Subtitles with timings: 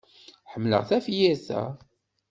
[0.51, 1.63] Ḥemmleɣ tafyirt-a.